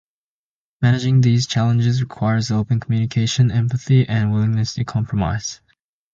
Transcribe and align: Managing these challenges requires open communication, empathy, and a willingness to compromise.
Managing 0.81 1.21
these 1.21 1.45
challenges 1.45 2.01
requires 2.01 2.49
open 2.49 2.79
communication, 2.79 3.51
empathy, 3.51 4.03
and 4.09 4.29
a 4.29 4.33
willingness 4.33 4.73
to 4.73 4.83
compromise. 4.83 5.61